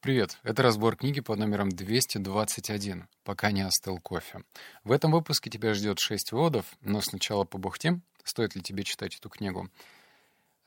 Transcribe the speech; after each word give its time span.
Привет, 0.00 0.38
это 0.44 0.62
разбор 0.62 0.94
книги 0.94 1.18
под 1.18 1.40
номером 1.40 1.70
221 1.70 3.08
«Пока 3.24 3.50
не 3.50 3.62
остыл 3.62 3.98
кофе». 3.98 4.44
В 4.84 4.92
этом 4.92 5.10
выпуске 5.10 5.50
тебя 5.50 5.74
ждет 5.74 5.98
6 5.98 6.30
выводов, 6.30 6.66
но 6.82 7.00
сначала 7.00 7.42
побухтим, 7.42 8.02
стоит 8.22 8.54
ли 8.54 8.62
тебе 8.62 8.84
читать 8.84 9.16
эту 9.16 9.28
книгу. 9.28 9.68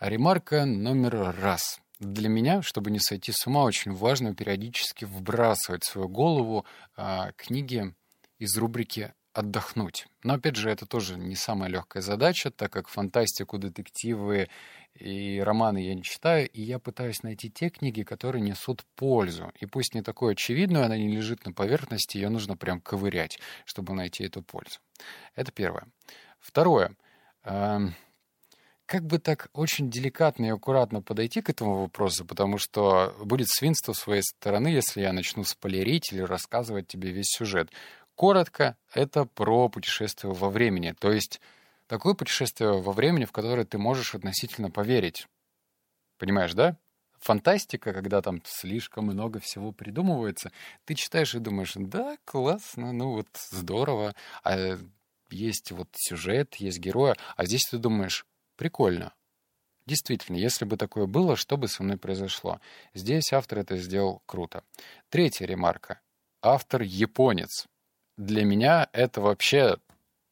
Ремарка 0.01 0.65
номер 0.65 1.33
раз. 1.39 1.79
Для 1.99 2.27
меня, 2.27 2.61
чтобы 2.61 2.91
не 2.91 2.99
сойти 2.99 3.31
с 3.31 3.47
ума, 3.47 3.63
очень 3.63 3.93
важно 3.93 4.35
периодически 4.35 5.05
вбрасывать 5.05 5.85
в 5.85 5.89
свою 5.89 6.09
голову 6.09 6.65
а, 6.97 7.31
книги 7.37 7.95
из 8.37 8.57
рубрики 8.57 9.13
отдохнуть. 9.33 10.07
Но, 10.23 10.33
опять 10.33 10.55
же, 10.55 10.69
это 10.69 10.85
тоже 10.85 11.17
не 11.17 11.35
самая 11.35 11.69
легкая 11.69 12.03
задача, 12.03 12.51
так 12.51 12.71
как 12.71 12.87
фантастику, 12.87 13.57
детективы 13.57 14.49
и 14.95 15.39
романы 15.39 15.79
я 15.85 15.95
не 15.95 16.03
читаю, 16.03 16.49
и 16.49 16.61
я 16.61 16.77
пытаюсь 16.79 17.23
найти 17.23 17.49
те 17.49 17.69
книги, 17.69 18.03
которые 18.03 18.41
несут 18.41 18.83
пользу. 18.95 19.51
И 19.59 19.65
пусть 19.65 19.95
не 19.95 20.01
такой 20.01 20.33
очевидную, 20.33 20.85
она 20.85 20.97
не 20.97 21.07
лежит 21.07 21.45
на 21.45 21.53
поверхности, 21.53 22.17
ее 22.17 22.29
нужно 22.29 22.57
прям 22.57 22.81
ковырять, 22.81 23.39
чтобы 23.65 23.93
найти 23.93 24.25
эту 24.25 24.41
пользу. 24.41 24.79
Это 25.35 25.51
первое. 25.51 25.87
Второе. 26.39 26.95
Эм, 27.43 27.95
как 28.91 29.05
бы 29.05 29.19
так 29.19 29.47
очень 29.53 29.89
деликатно 29.89 30.47
и 30.47 30.49
аккуратно 30.49 31.01
подойти 31.01 31.41
к 31.41 31.49
этому 31.49 31.83
вопросу, 31.83 32.25
потому 32.25 32.57
что 32.57 33.15
будет 33.23 33.47
свинство 33.47 33.93
с 33.93 33.99
своей 33.99 34.21
стороны, 34.21 34.67
если 34.67 34.99
я 34.99 35.13
начну 35.13 35.45
спойлерить 35.45 36.11
или 36.11 36.19
рассказывать 36.19 36.87
тебе 36.87 37.11
весь 37.11 37.29
сюжет. 37.29 37.71
Коротко, 38.21 38.77
это 38.93 39.25
про 39.25 39.67
путешествие 39.67 40.31
во 40.31 40.51
времени, 40.51 40.91
то 40.91 41.11
есть 41.11 41.41
такое 41.87 42.13
путешествие 42.13 42.79
во 42.79 42.91
времени, 42.91 43.25
в 43.25 43.31
которое 43.31 43.65
ты 43.65 43.79
можешь 43.79 44.13
относительно 44.13 44.69
поверить. 44.69 45.27
Понимаешь, 46.19 46.53
да? 46.53 46.77
Фантастика, 47.17 47.93
когда 47.93 48.21
там 48.21 48.43
слишком 48.45 49.05
много 49.05 49.39
всего 49.39 49.71
придумывается, 49.71 50.51
ты 50.85 50.93
читаешь 50.93 51.33
и 51.33 51.39
думаешь, 51.39 51.73
да, 51.75 52.15
классно, 52.23 52.91
ну 52.91 53.13
вот 53.13 53.27
здорово, 53.49 54.13
а 54.43 54.77
есть 55.31 55.71
вот 55.71 55.87
сюжет, 55.95 56.53
есть 56.57 56.77
героя, 56.77 57.15
а 57.35 57.45
здесь 57.45 57.65
ты 57.71 57.79
думаешь, 57.79 58.27
прикольно. 58.55 59.15
Действительно, 59.87 60.37
если 60.37 60.65
бы 60.65 60.77
такое 60.77 61.07
было, 61.07 61.35
что 61.35 61.57
бы 61.57 61.67
со 61.67 61.81
мной 61.81 61.97
произошло? 61.97 62.61
Здесь 62.93 63.33
автор 63.33 63.57
это 63.57 63.77
сделал 63.77 64.21
круто. 64.27 64.63
Третья 65.09 65.47
ремарка. 65.47 65.99
Автор 66.43 66.83
японец 66.83 67.65
для 68.17 68.43
меня 68.43 68.87
это 68.93 69.21
вообще 69.21 69.77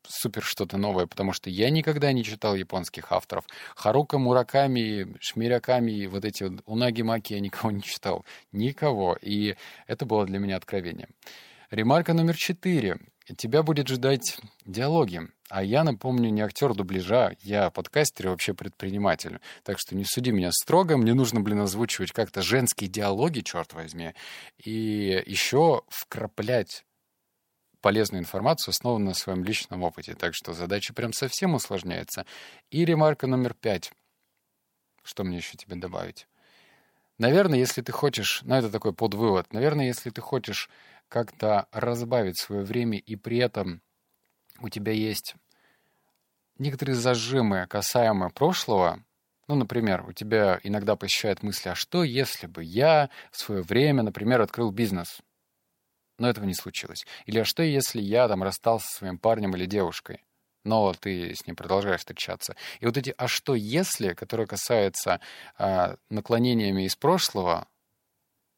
супер 0.10 0.44
что-то 0.44 0.78
новое, 0.78 1.08
потому 1.08 1.34
что 1.34 1.50
я 1.50 1.70
никогда 1.70 2.12
не 2.12 2.24
читал 2.24 2.56
японских 2.56 3.12
авторов. 3.12 3.46
Харука 3.76 4.18
Мураками, 4.18 5.16
Шмиряками, 5.20 6.08
вот 6.08 6.26
эти 6.26 6.44
вот 6.44 6.62
Унаги 6.66 7.04
Маки 7.04 7.34
я 7.34 7.40
никого 7.40 7.72
не 7.72 7.82
читал. 7.82 8.26
Никого. 8.52 9.18
И 9.22 9.56
это 9.88 10.06
было 10.06 10.26
для 10.26 10.40
меня 10.40 10.58
откровением. 10.58 11.10
Ремарка 11.70 12.14
номер 12.14 12.36
четыре. 12.36 13.00
Тебя 13.38 13.62
будет 13.62 13.88
ждать 13.88 14.40
диалоги. 14.66 15.22
А 15.50 15.64
я, 15.64 15.84
напомню, 15.84 16.30
не 16.30 16.42
актер 16.42 16.74
дубляжа, 16.74 17.36
я 17.42 17.70
подкастер 17.70 18.28
и 18.28 18.30
вообще 18.30 18.54
предприниматель. 18.56 19.40
Так 19.64 19.78
что 19.80 19.96
не 19.96 20.04
суди 20.04 20.32
меня 20.32 20.52
строго, 20.52 20.98
мне 20.98 21.14
нужно, 21.14 21.42
блин, 21.42 21.62
озвучивать 21.62 22.12
как-то 22.12 22.42
женские 22.42 22.90
диалоги, 22.90 23.42
черт 23.42 23.74
возьми. 23.74 24.14
И 24.64 25.24
еще 25.26 25.84
вкраплять 25.90 26.86
полезную 27.82 28.22
информацию, 28.22 28.72
основанную 28.72 29.10
на 29.10 29.14
своем 29.16 29.44
личном 29.44 29.84
опыте. 29.84 30.16
Так 30.16 30.34
что 30.34 30.54
задача 30.54 30.94
прям 30.94 31.14
совсем 31.14 31.54
усложняется. 31.54 32.26
И 32.72 32.86
ремарка 32.86 33.28
номер 33.28 33.54
пять. 33.54 33.92
Что 35.04 35.24
мне 35.24 35.38
еще 35.38 35.58
тебе 35.58 35.76
добавить? 35.76 36.28
Наверное, 37.18 37.60
если 37.60 37.82
ты 37.82 37.92
хочешь, 37.92 38.42
ну 38.44 38.56
это 38.56 38.70
такой 38.70 38.94
подвывод, 38.94 39.52
наверное, 39.52 39.88
если 39.88 40.10
ты 40.10 40.22
хочешь 40.22 40.70
как-то 41.10 41.68
разбавить 41.72 42.40
свое 42.40 42.64
время 42.64 42.98
и 42.98 43.16
при 43.16 43.38
этом 43.38 43.82
у 44.62 44.70
тебя 44.70 44.92
есть 44.92 45.36
некоторые 46.58 46.96
зажимы, 46.96 47.66
касаемые 47.68 48.30
прошлого, 48.30 49.04
ну, 49.48 49.56
например, 49.56 50.06
у 50.08 50.14
тебя 50.14 50.60
иногда 50.64 50.96
посещает 50.96 51.42
мысль, 51.42 51.70
а 51.70 51.76
что 51.76 52.04
если 52.04 52.46
бы 52.46 52.64
я 52.64 53.10
в 53.32 53.38
свое 53.38 53.64
время, 53.64 54.04
например, 54.04 54.42
открыл 54.42 54.70
бизнес? 54.72 55.22
Но 56.20 56.30
этого 56.30 56.46
не 56.46 56.54
случилось. 56.54 57.06
Или 57.26 57.40
а 57.40 57.46
что, 57.46 57.64
если 57.64 58.02
я 58.02 58.28
там 58.28 58.44
расстался 58.44 58.88
со 58.88 58.98
своим 58.98 59.18
парнем 59.18 59.56
или 59.56 59.66
девушкой, 59.66 60.24
но 60.64 60.94
ты 60.94 61.34
с 61.34 61.48
ним 61.48 61.56
продолжаешь 61.56 62.02
встречаться? 62.02 62.56
И 62.80 62.86
вот 62.86 62.98
эти 62.98 63.14
«а 63.18 63.28
что, 63.28 63.56
если», 63.56 64.14
которые 64.14 64.46
касаются 64.46 65.20
э, 65.58 65.96
наклонениями 66.10 66.84
из 66.84 66.96
прошлого, 66.96 67.68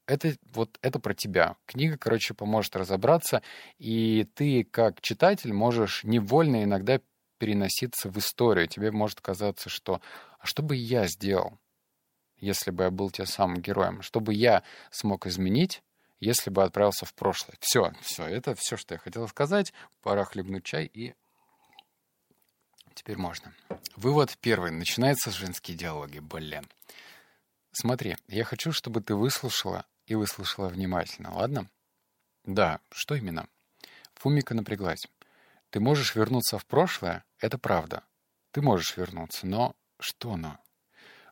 это 0.07 0.35
вот 0.53 0.77
это 0.81 0.99
про 0.99 1.13
тебя. 1.13 1.55
Книга, 1.65 1.97
короче, 1.97 2.33
поможет 2.33 2.75
разобраться, 2.75 3.41
и 3.77 4.27
ты 4.35 4.63
как 4.63 4.99
читатель 5.01 5.53
можешь 5.53 6.03
невольно 6.03 6.63
иногда 6.63 6.99
переноситься 7.37 8.09
в 8.09 8.17
историю. 8.17 8.67
Тебе 8.67 8.91
может 8.91 9.21
казаться, 9.21 9.69
что 9.69 10.01
«а 10.39 10.45
что 10.45 10.63
бы 10.63 10.75
я 10.75 11.07
сделал?» 11.07 11.59
если 12.41 12.71
бы 12.71 12.83
я 12.83 12.91
был 12.91 13.09
тем 13.11 13.27
самым 13.27 13.61
героем, 13.61 14.01
что 14.01 14.19
бы 14.19 14.33
я 14.33 14.63
смог 14.89 15.27
изменить, 15.27 15.83
если 16.21 16.51
бы 16.51 16.63
отправился 16.63 17.05
в 17.05 17.13
прошлое. 17.13 17.57
Все, 17.59 17.91
все, 18.01 18.25
это 18.25 18.55
все, 18.55 18.77
что 18.77 18.93
я 18.93 18.99
хотел 18.99 19.27
сказать. 19.27 19.73
Пора 20.01 20.23
хлебнуть 20.23 20.63
чай 20.63 20.85
и 20.85 21.13
теперь 22.93 23.17
можно. 23.17 23.53
Вывод 23.97 24.37
первый. 24.39 24.71
Начинается 24.71 25.31
с 25.31 25.33
женские 25.33 25.75
диалоги. 25.75 26.19
Блин. 26.19 26.69
Смотри, 27.73 28.15
я 28.27 28.43
хочу, 28.43 28.71
чтобы 28.71 29.01
ты 29.01 29.15
выслушала 29.15 29.85
и 30.05 30.15
выслушала 30.15 30.69
внимательно, 30.69 31.33
ладно? 31.33 31.69
Да, 32.43 32.79
что 32.91 33.15
именно? 33.15 33.47
Фумика 34.13 34.53
напряглась. 34.53 35.07
Ты 35.71 35.79
можешь 35.79 36.15
вернуться 36.15 36.59
в 36.59 36.65
прошлое, 36.65 37.23
это 37.39 37.57
правда. 37.57 38.03
Ты 38.51 38.61
можешь 38.61 38.97
вернуться, 38.97 39.47
но 39.47 39.75
что 39.99 40.35
но? 40.35 40.59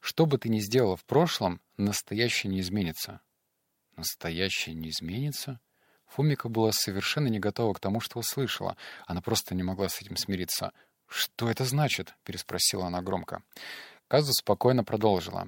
Что 0.01 0.25
бы 0.25 0.37
ты 0.37 0.49
ни 0.49 0.59
сделала 0.59 0.95
в 0.95 1.03
прошлом, 1.03 1.61
настоящее 1.77 2.51
не 2.51 2.61
изменится. 2.61 3.21
Настоящее 3.99 4.75
не 4.75 4.91
изменится? 4.91 5.59
Фумика 6.07 6.47
была 6.47 6.71
совершенно 6.71 7.27
не 7.27 7.37
готова 7.37 7.73
к 7.73 7.81
тому, 7.81 7.99
что 7.99 8.19
услышала. 8.19 8.77
Она 9.07 9.21
просто 9.21 9.55
не 9.55 9.61
могла 9.61 9.89
с 9.89 10.01
этим 10.01 10.15
смириться. 10.15 10.71
«Что 11.05 11.49
это 11.49 11.65
значит?»— 11.65 12.15
переспросила 12.23 12.87
она 12.87 13.01
громко. 13.01 13.43
Казу 14.07 14.31
спокойно 14.31 14.85
продолжила. 14.85 15.47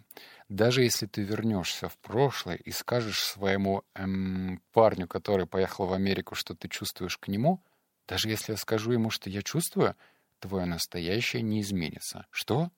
«Даже 0.49 0.83
если 0.83 1.05
ты 1.05 1.21
вернешься 1.21 1.87
в 1.87 1.97
прошлое 1.99 2.57
и 2.57 2.71
скажешь 2.71 3.23
своему 3.23 3.83
эм, 3.95 4.61
парню, 4.73 5.07
который 5.07 5.47
поехал 5.47 5.85
в 5.85 5.93
Америку, 5.93 6.35
что 6.35 6.53
ты 6.53 6.67
чувствуешь 6.67 7.17
к 7.17 7.29
нему, 7.29 7.63
даже 8.05 8.27
если 8.27 8.51
я 8.51 8.57
скажу 8.57 8.91
ему, 8.91 9.11
что 9.11 9.29
я 9.29 9.43
чувствую, 9.43 9.95
твое 10.39 10.65
настоящее 10.65 11.41
не 11.41 11.61
изменится. 11.61 12.27
Что? 12.31 12.69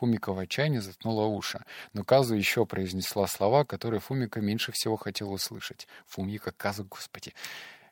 Фумика 0.00 0.32
в 0.32 0.38
отчаянии 0.38 0.78
заткнула 0.78 1.26
уши, 1.26 1.62
но 1.92 2.04
Казу 2.04 2.34
еще 2.34 2.64
произнесла 2.64 3.26
слова, 3.26 3.66
которые 3.66 4.00
Фумика 4.00 4.40
меньше 4.40 4.72
всего 4.72 4.96
хотела 4.96 5.28
услышать. 5.28 5.86
Фумика, 6.06 6.52
Казу, 6.52 6.84
господи. 6.84 7.34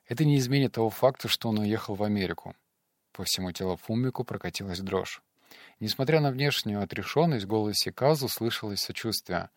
Это 0.07 0.25
не 0.25 0.39
изменит 0.39 0.73
того 0.73 0.89
факта, 0.89 1.29
что 1.29 1.51
он 1.51 1.59
уехал 1.59 1.97
в 1.97 2.03
Америку. 2.03 2.57
По 3.13 3.25
всему 3.25 3.53
телу 3.53 3.77
Фумику 3.77 4.25
прокатилась 4.25 4.81
дрожь. 4.81 5.21
Несмотря 5.81 6.21
на 6.21 6.31
внешнюю 6.31 6.83
отрешенность, 6.83 7.45
в 7.45 7.49
голосе 7.49 7.93
Казу 7.93 8.29
слышалось 8.29 8.81
сочувствие. 8.81 9.51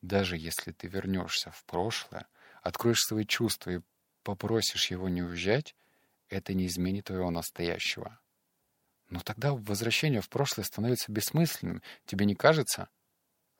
«Даже 0.00 0.36
если 0.36 0.70
ты 0.70 0.86
вернешься 0.86 1.50
в 1.50 1.64
прошлое, 1.64 2.28
откроешь 2.62 3.02
свои 3.02 3.24
чувства 3.24 3.70
и 3.70 3.80
попросишь 4.22 4.92
его 4.92 5.08
не 5.08 5.24
уезжать, 5.24 5.74
это 6.28 6.54
не 6.54 6.66
изменит 6.66 7.06
твоего 7.06 7.32
настоящего. 7.32 8.20
Но 9.08 9.20
тогда 9.20 9.52
возвращение 9.52 10.20
в 10.20 10.28
прошлое 10.28 10.64
становится 10.64 11.12
бессмысленным. 11.12 11.82
Тебе 12.06 12.26
не 12.26 12.34
кажется? 12.34 12.88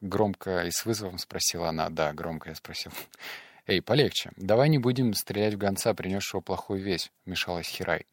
Громко 0.00 0.64
и 0.64 0.70
с 0.70 0.84
вызовом 0.84 1.18
спросила 1.18 1.68
она. 1.68 1.88
Да, 1.88 2.12
громко 2.12 2.50
я 2.50 2.54
спросил. 2.54 2.92
«Эй, 3.68 3.82
полегче. 3.82 4.30
Давай 4.36 4.68
не 4.68 4.78
будем 4.78 5.12
стрелять 5.14 5.54
в 5.54 5.58
гонца, 5.58 5.92
принесшего 5.92 6.40
плохую 6.40 6.80
весть»,— 6.80 7.10
вмешалась 7.26 7.66
Хирай. 7.66 8.06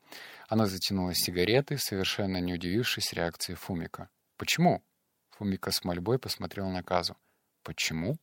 Она 0.48 0.66
затянула 0.66 1.14
сигареты, 1.14 1.78
совершенно 1.78 2.38
не 2.38 2.56
удивившись 2.56 3.14
реакции 3.14 3.54
Фумика. 3.54 4.10
«Почему?» 4.38 4.84
Фумика 5.30 5.72
с 5.72 5.84
мольбой 5.84 6.18
посмотрел 6.18 6.70
на 6.70 6.82
Казу. 6.82 7.18
«Почему?» 7.62 8.18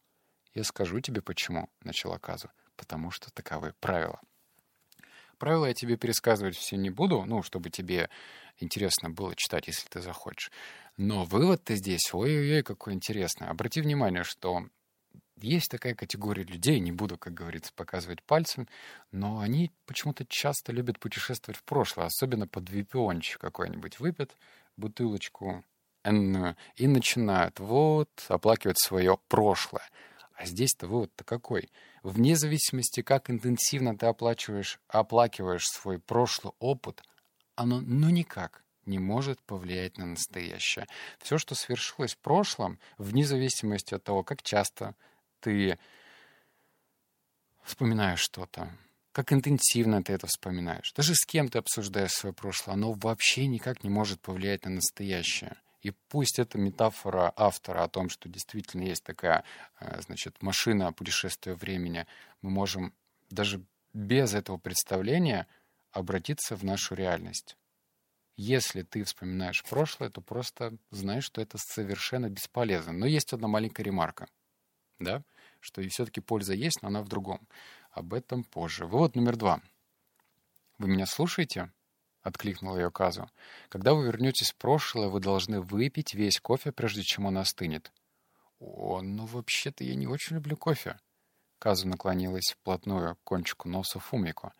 «Я 0.55 0.65
скажу 0.65 0.99
тебе, 1.01 1.23
почему»,— 1.23 1.71
начала 1.83 2.19
Казу. 2.19 2.51
«Потому 2.75 3.13
что 3.13 3.31
таковы 3.33 3.75
правила». 3.79 4.21
Правила 5.41 5.65
я 5.65 5.75
тебе 5.75 5.97
пересказывать 5.97 6.55
все 6.55 6.77
не 6.77 6.91
буду, 6.91 7.25
ну, 7.25 7.43
чтобы 7.43 7.71
тебе 7.71 8.11
интересно 8.59 9.09
было 9.09 9.35
читать, 9.35 9.69
если 9.69 9.89
ты 9.89 10.03
захочешь. 10.03 10.53
Но 10.99 11.25
вывод-то 11.25 11.75
здесь, 11.77 12.13
ой-ой-ой, 12.13 12.63
какой 12.63 12.93
интересный. 12.93 13.49
Обрати 13.49 13.81
внимание, 13.81 14.23
что 14.23 14.67
есть 15.41 15.71
такая 15.71 15.95
категория 15.95 16.43
людей, 16.43 16.79
не 16.79 16.93
буду, 16.93 17.17
как 17.17 17.33
говорится, 17.33 17.73
показывать 17.75 18.23
пальцем, 18.23 18.69
но 19.13 19.41
они 19.41 19.73
почему-то 19.87 20.27
часто 20.27 20.73
любят 20.73 20.99
путешествовать 20.99 21.59
в 21.59 21.65
прошлое, 21.65 22.05
особенно 22.05 22.47
под 22.47 22.69
випиончик 22.69 23.41
какой-нибудь 23.41 23.99
выпьют, 23.99 24.37
бутылочку 24.77 25.65
и 26.05 26.87
начинают 26.87 27.61
вот 27.61 28.11
оплакивать 28.29 28.79
свое 28.79 29.19
прошлое. 29.29 29.89
А 30.41 30.47
здесь-то 30.47 30.87
вывод-то 30.87 31.23
какой? 31.23 31.69
Вне 32.03 32.35
зависимости, 32.35 33.03
как 33.03 33.29
интенсивно 33.29 33.95
ты 33.95 34.07
оплачиваешь, 34.07 34.81
оплакиваешь 34.89 35.67
свой 35.67 35.99
прошлый 35.99 36.55
опыт, 36.61 37.03
оно 37.57 37.83
ну 37.83 38.09
никак 38.09 38.65
не 38.87 38.99
может 38.99 39.39
повлиять 39.43 39.99
на 39.99 40.07
настоящее. 40.07 40.87
Все, 41.19 41.37
что 41.37 41.55
свершилось 41.55 42.15
в 42.15 42.19
прошлом, 42.21 42.79
вне 42.97 43.27
зависимости 43.27 43.93
от 43.93 44.03
того, 44.03 44.25
как 44.25 44.43
часто 44.43 44.95
ты 45.41 45.79
вспоминаешь 47.63 48.21
что-то, 48.21 48.75
как 49.13 49.35
интенсивно 49.35 50.03
ты 50.03 50.15
это 50.15 50.27
вспоминаешь, 50.27 50.91
даже 50.95 51.15
с 51.15 51.27
кем 51.27 51.51
ты 51.51 51.59
обсуждаешь 51.59 52.13
свое 52.13 52.33
прошлое, 52.33 52.77
оно 52.77 52.95
вообще 52.95 53.47
никак 53.47 53.85
не 53.85 53.91
может 53.91 54.23
повлиять 54.23 54.65
на 54.65 54.71
настоящее. 54.71 55.59
И 55.83 55.93
пусть 56.09 56.39
это 56.39 56.59
метафора 56.59 57.33
автора 57.37 57.85
о 57.85 57.89
том, 57.89 58.11
что 58.11 58.29
действительно 58.29 58.83
есть 58.83 59.03
такая, 59.03 59.45
э, 59.81 60.01
значит, 60.03 60.43
машина 60.43 60.93
путешествия 60.93 61.55
времени, 61.55 62.07
мы 62.43 62.51
можем 62.51 62.95
даже 63.31 63.65
без 63.95 64.35
этого 64.35 64.59
представления 64.59 65.47
обратиться 65.91 66.55
в 66.55 66.65
нашу 66.65 66.95
реальность. 66.95 67.57
Если 68.37 68.83
ты 68.83 69.05
вспоминаешь 69.05 69.63
прошлое, 69.65 70.11
то 70.11 70.21
просто 70.21 70.77
знаешь, 70.91 71.25
что 71.25 71.41
это 71.41 71.59
совершенно 71.59 72.29
бесполезно. 72.29 72.93
Но 72.93 73.07
есть 73.07 73.33
одна 73.33 73.49
маленькая 73.49 73.83
ремарка, 73.83 74.29
да, 74.99 75.23
что 75.61 75.83
и 75.83 75.89
все-таки 75.89 76.21
польза 76.21 76.55
есть, 76.55 76.83
но 76.83 76.89
она 76.89 77.03
в 77.03 77.09
другом. 77.09 77.47
Об 77.91 78.15
этом 78.15 78.45
позже. 78.45 78.87
Вывод 78.87 79.17
номер 79.17 79.37
два. 79.37 79.61
Вы 80.79 80.89
меня 80.89 81.07
слушаете?— 81.07 81.73
откликнул 82.23 82.77
ее 82.77 82.91
Казу. 82.91 83.31
«Когда 83.69 83.95
вы 83.95 84.07
вернетесь 84.07 84.53
в 84.53 84.57
прошлое, 84.57 85.09
вы 85.09 85.21
должны 85.21 85.61
выпить 85.61 86.15
весь 86.15 86.41
кофе, 86.41 86.73
прежде 86.73 87.03
чем 87.03 87.27
он 87.27 87.39
остынет». 87.39 87.93
«О, 88.59 89.01
ну 89.01 89.27
вообще-то 89.27 89.85
я 89.85 89.95
не 89.95 90.07
очень 90.07 90.37
люблю 90.37 90.57
кофе». 90.57 90.99
Казу 91.59 91.89
наклонилась 91.89 92.53
вплотную 92.53 93.17
к 93.17 93.23
кончику 93.25 93.69
носа 93.69 93.99
Фумико. 93.99 94.55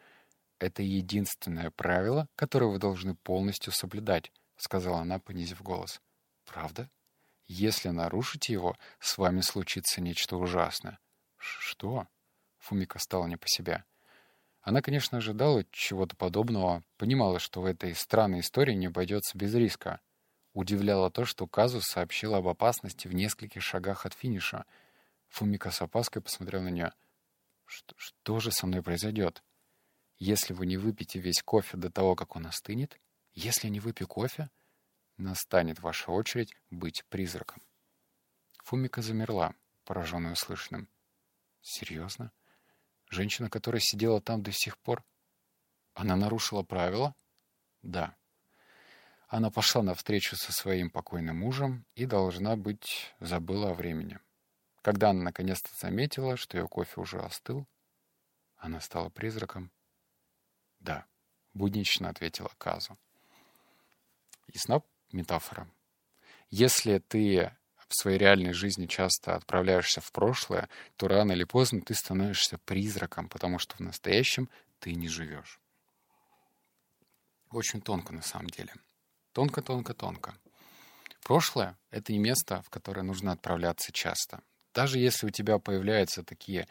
«Это 0.59 0.83
единственное 0.83 1.71
правило, 1.71 2.29
которое 2.37 2.67
вы 2.67 2.79
должны 2.79 3.15
полностью 3.15 3.73
соблюдать»,— 3.73 4.33
сказала 4.57 5.01
она, 5.01 5.19
понизив 5.19 5.63
голос. 5.63 6.01
«Правда? 6.45 6.91
Если 7.47 7.89
нарушите 7.89 8.53
его, 8.53 8.77
с 9.01 9.17
вами 9.19 9.41
случится 9.41 10.01
нечто 10.01 10.37
ужасное». 10.37 10.99
«Что?»— 11.37 12.07
Фумика 12.59 12.99
стала 12.99 13.27
не 13.27 13.37
по 13.37 13.49
себе. 13.49 13.85
Она, 14.63 14.83
конечно, 14.83 15.19
ожидала 15.19 15.65
чего-то 15.71 16.17
подобного, 16.17 16.85
понимала, 16.99 17.39
что 17.39 17.63
в 17.63 17.65
этой 17.65 17.95
странной 17.95 18.41
истории 18.41 18.75
не 18.75 18.87
обойдется 18.87 19.37
без 19.39 19.55
риска. 19.55 20.01
Удивляло 20.53 21.11
то, 21.11 21.25
что 21.25 21.47
Казус 21.47 21.85
сообщила 21.85 22.39
об 22.39 22.49
опасности 22.49 23.09
в 23.09 23.15
нескольких 23.15 23.63
шагах 23.63 24.05
от 24.05 24.13
финиша. 24.13 24.67
Фумика 25.29 25.71
с 25.71 25.81
опаской 25.81 26.21
посмотрел 26.21 26.61
на 26.63 26.69
нее. 26.69 26.93
«Что, 27.65 27.95
что 27.97 28.41
же 28.41 28.51
со 28.51 28.67
мной 28.67 28.83
произойдет? 28.83 29.43
Если 30.19 30.53
вы 30.53 30.67
не 30.67 30.77
выпьете 30.77 31.21
весь 31.21 31.43
кофе 31.43 31.77
до 31.77 31.91
того, 31.91 32.15
как 32.15 32.37
он 32.37 32.47
остынет, 32.47 33.01
если 33.33 33.69
не 33.69 33.81
выпью 33.81 34.09
кофе, 34.09 34.51
настанет 35.17 35.79
ваша 35.81 36.11
очередь 36.11 36.55
быть 36.71 37.05
призраком». 37.09 37.63
Фумика 38.65 39.01
замерла, 39.01 39.55
пораженная 39.85 40.33
услышанным. 40.33 40.89
«Серьезно?» 41.63 42.33
Женщина, 43.11 43.51
которая 43.51 43.81
сидела 43.81 44.21
там 44.21 44.43
до 44.43 44.53
сих 44.53 44.79
пор, 44.79 45.05
она 45.95 46.15
нарушила 46.15 46.63
правила? 46.63 47.17
Да. 47.83 48.17
Она 49.27 49.51
пошла 49.51 49.83
навстречу 49.83 50.37
со 50.37 50.53
своим 50.53 50.91
покойным 50.91 51.39
мужем 51.39 51.85
и, 51.95 52.07
должна 52.07 52.57
быть, 52.57 53.13
забыла 53.19 53.71
о 53.71 53.75
времени. 53.75 54.21
Когда 54.83 55.11
она 55.11 55.25
наконец-то 55.25 55.71
заметила, 55.75 56.37
что 56.37 56.57
ее 56.57 56.69
кофе 56.69 57.01
уже 57.01 57.21
остыл, 57.21 57.67
она 58.57 58.81
стала 58.81 59.09
призраком. 59.09 59.73
Да, 60.79 61.05
буднично 61.53 62.09
ответила 62.09 62.51
Казу. 62.59 62.97
Ясна 64.47 64.83
метафора? 65.11 65.69
Если 66.49 66.99
ты 66.99 67.57
в 67.91 67.95
своей 67.97 68.19
реальной 68.19 68.53
жизни 68.53 68.87
часто 68.87 69.35
отправляешься 69.35 70.01
в 70.01 70.13
прошлое, 70.13 70.69
то 70.97 71.09
рано 71.09 71.33
или 71.33 71.45
поздно 71.45 71.81
ты 71.83 71.95
становишься 71.95 72.57
призраком, 72.59 73.29
потому 73.29 73.59
что 73.59 73.77
в 73.77 73.81
настоящем 73.81 74.49
ты 74.79 74.95
не 74.95 75.09
живешь. 75.09 75.61
Очень 77.51 77.83
тонко 77.83 78.15
на 78.15 78.23
самом 78.23 78.47
деле. 78.47 78.73
Тонко-тонко-тонко. 79.33 80.37
Прошлое— 81.25 81.77
это 81.91 82.13
не 82.13 82.21
место, 82.21 82.63
в 82.63 82.71
которое 82.71 83.03
нужно 83.03 83.33
отправляться 83.33 83.91
часто. 83.93 84.41
Даже 84.73 85.01
если 85.01 85.27
у 85.27 85.31
тебя 85.31 85.59
появляются 85.59 86.23
такие 86.23 86.69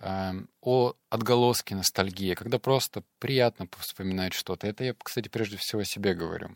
э, 0.00 0.32
о, 0.60 0.94
отголоски 1.08 1.72
ностальгии, 1.72 2.34
когда 2.34 2.58
просто 2.58 3.02
приятно 3.18 3.66
вспоминать 3.78 4.34
что-то. 4.34 4.66
Это 4.66 4.84
я, 4.84 4.94
кстати, 4.94 5.28
прежде 5.28 5.56
всего 5.56 5.82
себе 5.84 6.12
говорю. 6.12 6.54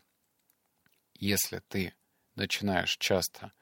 Если 1.15 1.63
ты 1.69 1.95
начинаешь 2.35 2.97
часто 2.99 3.53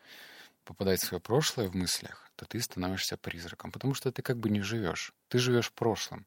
попадать 0.64 1.00
в 1.00 1.06
свое 1.06 1.20
прошлое 1.20 1.69
в 1.69 1.75
мыслях, 1.75 2.31
то 2.37 2.46
ты 2.46 2.61
становишься 2.61 3.17
призраком, 3.17 3.72
потому 3.72 3.94
что 3.94 4.12
ты 4.12 4.22
как 4.22 4.38
бы 4.38 4.50
не 4.50 4.61
живешь. 4.61 5.12
Ты 5.28 5.38
живешь 5.38 5.69
в 5.69 5.72
прошлом, 5.72 6.26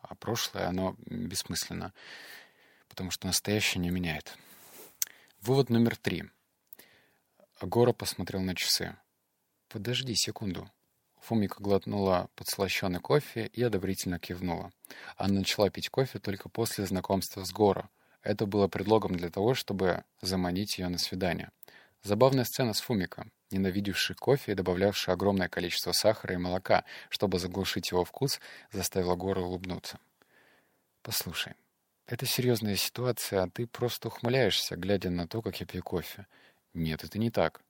а 0.00 0.14
прошлое, 0.14 0.68
оно 0.68 0.96
бессмысленно, 1.06 1.92
потому 2.88 3.10
что 3.10 3.26
настоящее 3.26 3.80
не 3.80 3.90
меняет. 3.90 4.36
Вывод 5.40 5.70
номер 5.70 5.96
три. 5.96 6.24
Агора 7.60 7.92
посмотрел 7.92 8.40
на 8.40 8.54
часы. 8.54 8.96
«Подожди 9.68 10.14
секунду». 10.14 10.70
Фумика 11.20 11.62
глотнула 11.62 12.28
подслащенный 12.34 13.00
кофе 13.00 13.46
и 13.46 13.62
одобрительно 13.62 14.18
кивнула. 14.18 14.72
Она 15.16 15.38
начала 15.38 15.70
пить 15.70 15.88
кофе 15.88 16.18
только 16.18 16.48
после 16.48 16.84
знакомства 16.84 17.44
с 17.44 17.52
Горо. 17.52 17.88
Это 18.22 18.44
было 18.44 18.68
предлогом 18.68 19.16
для 19.16 19.30
того, 19.30 19.54
чтобы 19.54 20.04
заманить 20.20 20.78
ее 20.78 20.88
на 20.88 20.98
свидание. 20.98 21.50
Забавная 22.04 22.44
сцена 22.44 22.74
с 22.74 22.82
Фумика, 22.82 23.26
ненавидевший 23.50 24.14
кофе 24.14 24.52
и 24.52 24.54
добавлявший 24.54 25.14
огромное 25.14 25.48
количество 25.48 25.92
сахара 25.92 26.34
и 26.34 26.36
молока, 26.36 26.84
чтобы 27.08 27.38
заглушить 27.38 27.92
его 27.92 28.04
вкус, 28.04 28.40
заставила 28.70 29.16
Гора 29.16 29.40
улыбнуться. 29.40 29.98
«Послушай, 31.00 31.54
это 32.06 32.26
серьезная 32.26 32.76
ситуация, 32.76 33.42
а 33.42 33.48
ты 33.48 33.66
просто 33.66 34.08
ухмыляешься, 34.08 34.76
глядя 34.76 35.08
на 35.08 35.26
то, 35.26 35.40
как 35.40 35.58
я 35.60 35.66
пью 35.66 35.82
кофе. 35.82 36.26
Нет, 36.74 37.04
это 37.04 37.18
не 37.18 37.30
так. 37.30 37.62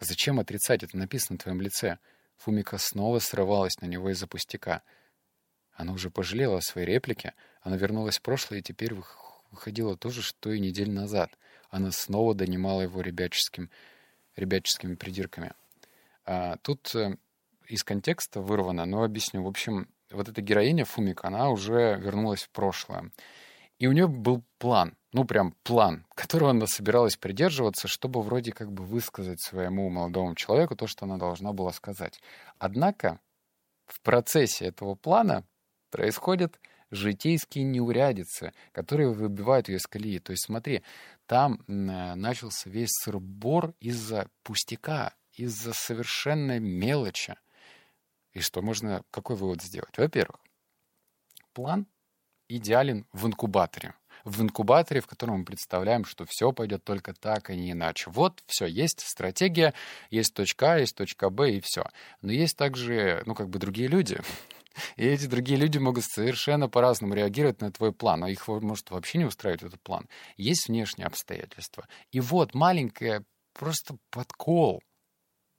Зачем 0.00 0.40
отрицать? 0.40 0.82
Это 0.82 0.96
написано 0.96 1.34
на 1.34 1.38
твоем 1.38 1.60
лице». 1.60 1.98
Фумика 2.38 2.78
снова 2.78 3.20
срывалась 3.20 3.80
на 3.80 3.86
него 3.86 4.10
из-за 4.10 4.26
пустяка. 4.26 4.82
Она 5.70 5.92
уже 5.92 6.10
пожалела 6.10 6.58
о 6.58 6.60
своей 6.60 6.88
реплике. 6.88 7.34
Она 7.62 7.76
вернулась 7.76 8.18
в 8.18 8.22
прошлое 8.22 8.58
и 8.58 8.62
теперь 8.62 8.94
выходила 9.52 9.96
то 9.96 10.10
же, 10.10 10.22
что 10.22 10.50
и 10.50 10.58
неделю 10.58 10.90
назад— 10.90 11.30
она 11.76 11.92
снова 11.92 12.34
донимала 12.34 12.82
его 12.82 13.00
ребяческим, 13.00 13.70
ребяческими 14.34 14.94
придирками. 14.94 15.52
А, 16.24 16.56
тут 16.62 16.94
э, 16.94 17.16
из 17.68 17.84
контекста 17.84 18.40
вырвано, 18.40 18.86
но 18.86 19.04
объясню. 19.04 19.42
В 19.42 19.46
общем, 19.46 19.88
вот 20.10 20.28
эта 20.28 20.40
героиня 20.40 20.84
Фумика, 20.84 21.28
она 21.28 21.50
уже 21.50 21.98
вернулась 22.00 22.42
в 22.42 22.50
прошлое. 22.50 23.10
И 23.78 23.86
у 23.86 23.92
нее 23.92 24.08
был 24.08 24.42
план, 24.58 24.96
ну 25.12 25.24
прям 25.24 25.54
план, 25.62 26.06
которого 26.14 26.50
она 26.50 26.66
собиралась 26.66 27.16
придерживаться, 27.16 27.88
чтобы 27.88 28.22
вроде 28.22 28.52
как 28.52 28.72
бы 28.72 28.82
высказать 28.84 29.40
своему 29.40 29.90
молодому 29.90 30.34
человеку 30.34 30.76
то, 30.76 30.86
что 30.86 31.04
она 31.04 31.18
должна 31.18 31.52
была 31.52 31.72
сказать. 31.72 32.20
Однако 32.58 33.20
в 33.86 34.00
процессе 34.00 34.66
этого 34.66 34.94
плана 34.94 35.44
происходит 35.90 36.58
житейские 36.90 37.64
неурядицы, 37.64 38.52
которые 38.72 39.10
выбивают 39.10 39.68
ее 39.68 39.76
из 39.76 39.86
колеи. 39.86 40.18
То 40.18 40.32
есть 40.32 40.44
смотри, 40.44 40.82
там 41.26 41.60
э, 41.66 42.14
начался 42.14 42.70
весь 42.70 42.90
сырбор 43.02 43.74
из-за 43.80 44.28
пустяка, 44.42 45.14
из-за 45.32 45.72
совершенной 45.72 46.60
мелочи. 46.60 47.34
И 48.32 48.40
что 48.40 48.62
можно, 48.62 49.02
какой 49.10 49.36
вывод 49.36 49.62
сделать? 49.62 49.96
Во-первых, 49.96 50.40
план 51.52 51.86
идеален 52.48 53.06
в 53.12 53.26
инкубаторе. 53.26 53.94
В 54.24 54.42
инкубаторе, 54.42 55.00
в 55.00 55.06
котором 55.06 55.38
мы 55.38 55.44
представляем, 55.44 56.04
что 56.04 56.26
все 56.26 56.52
пойдет 56.52 56.84
только 56.84 57.14
так, 57.14 57.50
а 57.50 57.54
не 57.54 57.72
иначе. 57.72 58.10
Вот, 58.10 58.42
все, 58.46 58.66
есть 58.66 59.00
стратегия, 59.00 59.72
есть 60.10 60.34
точка 60.34 60.72
А, 60.72 60.78
есть 60.78 60.96
точка 60.96 61.30
Б, 61.30 61.52
и 61.52 61.60
все. 61.60 61.84
Но 62.22 62.32
есть 62.32 62.56
также, 62.56 63.22
ну, 63.26 63.34
как 63.34 63.48
бы 63.48 63.58
другие 63.58 63.88
люди, 63.88 64.18
и 64.96 65.04
эти 65.06 65.26
другие 65.26 65.58
люди 65.58 65.78
могут 65.78 66.04
совершенно 66.04 66.68
по-разному 66.68 67.14
реагировать 67.14 67.60
на 67.60 67.70
твой 67.70 67.92
план, 67.92 68.24
а 68.24 68.30
их 68.30 68.46
может 68.48 68.90
вообще 68.90 69.18
не 69.18 69.24
устраивать 69.24 69.62
этот 69.62 69.80
план. 69.80 70.08
Есть 70.36 70.68
внешние 70.68 71.06
обстоятельства. 71.06 71.86
И 72.10 72.20
вот 72.20 72.54
маленькая 72.54 73.24
просто 73.52 73.96
подкол 74.10 74.82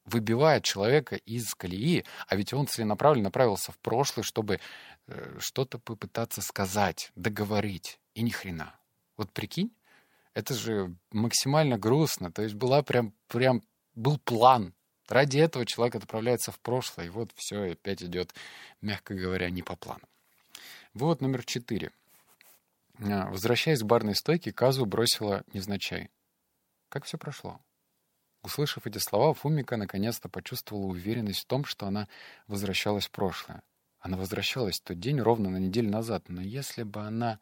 выбивает 0.05 0.63
человека 0.63 1.15
из 1.15 1.53
колеи, 1.53 2.05
а 2.27 2.35
ведь 2.35 2.53
он 2.53 2.67
целенаправленно 2.67 3.25
направился 3.25 3.71
в 3.71 3.79
прошлое, 3.79 4.23
чтобы 4.23 4.59
э, 5.07 5.37
что-то 5.39 5.79
попытаться 5.79 6.41
сказать, 6.41 7.11
договорить, 7.15 7.99
и 8.13 8.21
ни 8.21 8.29
хрена. 8.29 8.79
Вот 9.17 9.31
прикинь, 9.33 9.71
это 10.33 10.53
же 10.53 10.95
максимально 11.11 11.77
грустно. 11.77 12.31
То 12.31 12.43
есть 12.43 12.55
была 12.55 12.83
прям, 12.83 13.13
прям 13.27 13.63
был 13.95 14.17
план, 14.19 14.73
Ради 15.07 15.37
этого 15.37 15.65
человек 15.65 15.95
отправляется 15.95 16.51
в 16.51 16.59
прошлое, 16.59 17.05
и 17.05 17.09
вот 17.09 17.31
все 17.35 17.71
опять 17.71 18.03
идет, 18.03 18.33
мягко 18.81 19.13
говоря, 19.13 19.49
не 19.49 19.63
по 19.63 19.75
плану. 19.75 20.03
Вывод 20.93 21.21
номер 21.21 21.45
четыре. 21.45 21.91
А, 22.99 23.29
возвращаясь 23.29 23.81
к 23.81 23.85
барной 23.85 24.15
стойке, 24.15 24.51
Казу 24.51 24.85
бросила 24.85 25.43
невзначай. 25.53 26.09
Как 26.89 27.05
все 27.05 27.17
прошло? 27.17 27.61
Услышав 28.43 28.85
эти 28.85 28.97
слова, 28.97 29.33
Фумика 29.33 29.77
наконец-то 29.77 30.29
почувствовала 30.29 30.85
уверенность 30.85 31.41
в 31.41 31.45
том, 31.45 31.65
что 31.65 31.85
она 31.85 32.07
возвращалась 32.47 33.07
в 33.07 33.11
прошлое. 33.11 33.61
Она 33.99 34.17
возвращалась 34.17 34.79
в 34.79 34.83
тот 34.83 34.99
день 34.99 35.19
ровно 35.19 35.49
на 35.49 35.57
неделю 35.57 35.89
назад, 35.89 36.29
но 36.29 36.41
если 36.41 36.83
бы 36.83 37.01
она... 37.01 37.39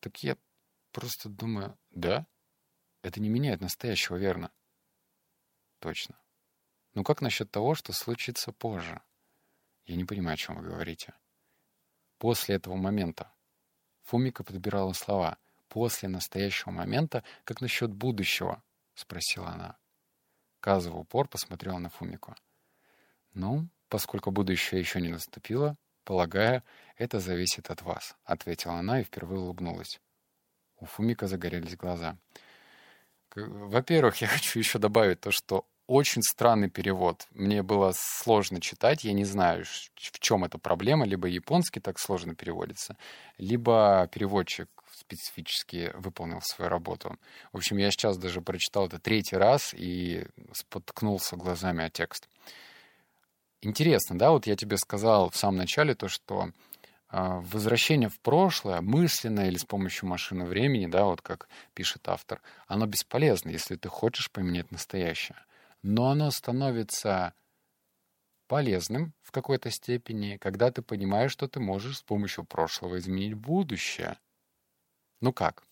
Так 0.00 0.22
я 0.22 0.36
просто 0.92 1.28
думаю, 1.28 1.76
да, 1.90 2.26
это 3.02 3.20
не 3.20 3.28
меняет 3.28 3.60
настоящего, 3.60 4.16
верно? 4.16 4.50
Точно. 5.80 6.16
Ну 6.98 7.04
как 7.04 7.20
насчет 7.20 7.48
того, 7.48 7.76
что 7.76 7.92
случится 7.92 8.50
позже? 8.50 9.00
Я 9.86 9.94
не 9.94 10.04
понимаю, 10.04 10.34
о 10.34 10.36
чем 10.36 10.56
вы 10.56 10.62
говорите. 10.62 11.14
После 12.18 12.56
этого 12.56 12.74
момента. 12.74 13.30
Фумика 14.02 14.42
подбирала 14.42 14.92
слова. 14.94 15.38
После 15.68 16.08
настоящего 16.08 16.72
момента, 16.72 17.22
как 17.44 17.60
насчет 17.60 17.92
будущего? 17.92 18.64
Спросила 18.96 19.50
она. 19.50 19.78
Каза 20.58 20.90
упор 20.90 21.28
посмотрела 21.28 21.78
на 21.78 21.88
Фумику. 21.88 22.34
Ну, 23.32 23.68
поскольку 23.88 24.32
будущее 24.32 24.80
еще 24.80 25.00
не 25.00 25.10
наступило, 25.10 25.76
полагаю, 26.02 26.64
это 26.96 27.20
зависит 27.20 27.70
от 27.70 27.80
вас, 27.82 28.16
ответила 28.24 28.74
она 28.74 29.02
и 29.02 29.04
впервые 29.04 29.38
улыбнулась. 29.38 30.00
У 30.80 30.86
Фумика 30.86 31.28
загорелись 31.28 31.76
глаза. 31.76 32.18
Во-первых, 33.36 34.16
я 34.16 34.26
хочу 34.26 34.58
еще 34.58 34.80
добавить 34.80 35.20
то, 35.20 35.30
что 35.30 35.64
очень 35.88 36.22
странный 36.22 36.68
перевод. 36.68 37.26
Мне 37.32 37.62
было 37.62 37.92
сложно 37.96 38.60
читать, 38.60 39.04
я 39.04 39.14
не 39.14 39.24
знаю, 39.24 39.64
в 39.64 40.20
чем 40.20 40.44
эта 40.44 40.58
проблема. 40.58 41.06
Либо 41.06 41.26
японский 41.26 41.80
так 41.80 41.98
сложно 41.98 42.34
переводится, 42.34 42.96
либо 43.38 44.08
переводчик 44.12 44.68
специфически 44.92 45.90
выполнил 45.94 46.42
свою 46.42 46.68
работу. 46.68 47.16
В 47.52 47.56
общем, 47.56 47.78
я 47.78 47.90
сейчас 47.90 48.18
даже 48.18 48.42
прочитал 48.42 48.86
это 48.86 48.98
третий 48.98 49.36
раз 49.36 49.72
и 49.72 50.26
споткнулся 50.52 51.36
глазами 51.36 51.84
о 51.84 51.90
текст. 51.90 52.28
Интересно, 53.62 54.18
да, 54.18 54.30
вот 54.30 54.46
я 54.46 54.56
тебе 54.56 54.76
сказал 54.76 55.30
в 55.30 55.36
самом 55.36 55.56
начале 55.56 55.94
то, 55.94 56.08
что 56.08 56.50
э, 57.10 57.40
возвращение 57.50 58.10
в 58.10 58.20
прошлое, 58.20 58.82
мысленное 58.82 59.48
или 59.48 59.56
с 59.56 59.64
помощью 59.64 60.06
машины 60.06 60.44
времени, 60.44 60.86
да, 60.86 61.06
вот 61.06 61.22
как 61.22 61.48
пишет 61.74 62.06
автор, 62.08 62.42
оно 62.66 62.86
бесполезно, 62.86 63.48
если 63.48 63.76
ты 63.76 63.88
хочешь 63.88 64.30
поменять 64.30 64.70
настоящее 64.70 65.36
но 65.82 66.10
оно 66.10 66.30
становится 66.30 67.34
полезным 68.46 69.12
в 69.22 69.30
какой-то 69.30 69.70
степени, 69.70 70.38
когда 70.38 70.70
ты 70.70 70.82
понимаешь, 70.82 71.32
что 71.32 71.46
ты 71.48 71.60
можешь 71.60 71.98
с 71.98 72.02
помощью 72.02 72.44
прошлого 72.44 72.98
изменить 72.98 73.34
будущее. 73.34 74.18
Ну 75.20 75.32
как? 75.32 75.64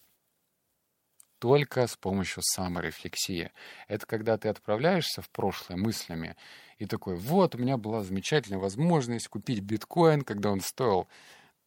Только 1.38 1.86
с 1.86 1.96
помощью 1.96 2.42
саморефлексии. 2.42 3.52
Это 3.88 4.06
когда 4.06 4.38
ты 4.38 4.48
отправляешься 4.48 5.22
в 5.22 5.30
прошлое 5.30 5.76
мыслями 5.76 6.36
и 6.78 6.86
такой, 6.86 7.16
вот, 7.16 7.54
у 7.54 7.58
меня 7.58 7.76
была 7.76 8.02
замечательная 8.02 8.58
возможность 8.58 9.28
купить 9.28 9.60
биткоин, 9.60 10.22
когда 10.22 10.50
он 10.50 10.60
стоил 10.60 11.08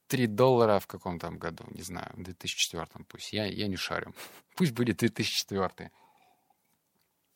3 0.08 0.28
доллара 0.28 0.80
в 0.80 0.88
каком 0.88 1.20
там 1.20 1.38
году, 1.38 1.66
не 1.72 1.82
знаю, 1.82 2.12
в 2.14 2.24
2004 2.24 2.88
пусть, 3.08 3.34
я, 3.34 3.46
я 3.46 3.68
не 3.68 3.76
шарю. 3.76 4.14
Пусть 4.56 4.74
будет 4.74 4.98
2004 4.98 5.70
а 5.78 5.92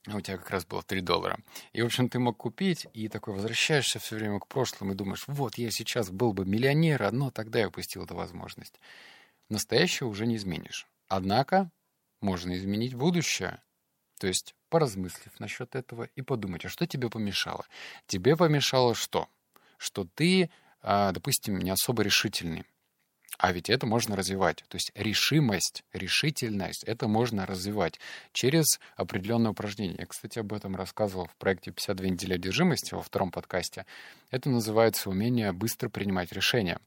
у 0.08 0.22
тебя 0.22 0.38
как 0.38 0.50
раз 0.50 0.66
было 0.66 0.84
3 0.84 1.02
доллара. 1.02 1.40
И, 1.72 1.82
в 1.82 1.86
общем, 1.86 2.10
ты 2.10 2.20
мог 2.20 2.38
купить, 2.38 2.88
и 2.94 3.08
такой 3.08 3.34
возвращаешься 3.34 4.00
все 4.00 4.16
время 4.16 4.40
к 4.40 4.48
прошлому 4.48 4.94
и 4.94 4.96
думаешь, 4.96 5.24
вот, 5.28 5.58
я 5.58 5.72
сейчас 5.72 6.10
был 6.10 6.34
бы 6.34 6.46
миллионером, 6.46 7.18
но 7.18 7.32
тогда 7.32 7.60
я 7.60 7.70
упустил 7.70 8.04
эту 8.04 8.16
возможность. 8.16 8.80
Настоящее 9.50 10.08
уже 10.08 10.26
не 10.26 10.36
изменишь. 10.36 10.88
Однако 11.08 11.72
можно 12.22 12.56
изменить 12.58 12.96
будущее. 12.96 13.62
То 14.20 14.28
есть, 14.28 14.56
поразмыслив 14.70 15.40
насчет 15.40 15.76
этого 15.76 16.04
и 16.16 16.22
подумать, 16.22 16.66
а 16.66 16.70
что 16.70 16.88
тебе 16.88 17.10
помешало? 17.10 17.66
Тебе 18.08 18.36
помешало 18.36 18.96
что? 18.96 19.28
Что 19.78 20.06
ты, 20.06 20.50
а, 20.82 21.12
допустим, 21.12 21.60
не 21.60 21.70
особо 21.70 22.04
решительный. 22.04 22.66
А 23.38 23.52
ведь 23.52 23.70
это 23.70 23.86
можно 23.86 24.16
развивать. 24.16 24.64
То 24.68 24.76
есть 24.76 24.92
решимость, 24.96 25.84
решительность, 25.92 26.84
это 26.84 27.08
можно 27.08 27.46
развивать 27.46 28.00
через 28.32 28.80
определенные 28.96 29.52
упражнения. 29.52 29.96
Я, 30.00 30.06
кстати, 30.06 30.40
об 30.40 30.54
этом 30.54 30.76
рассказывал 30.76 31.26
в 31.28 31.36
проекте 31.36 31.72
«52 31.72 32.10
недели 32.10 32.34
одержимости» 32.34 32.94
во 32.94 33.02
втором 33.02 33.32
подкасте. 33.32 33.86
Это 34.30 34.50
называется 34.50 35.10
умение 35.10 35.52
быстро 35.52 35.90
принимать 35.90 36.32
решения. 36.32 36.80